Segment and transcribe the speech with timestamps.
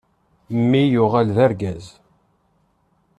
[0.59, 1.85] Mmi yuɣal d argaz.